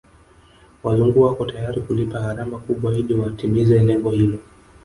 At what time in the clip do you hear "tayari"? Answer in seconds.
1.45-1.81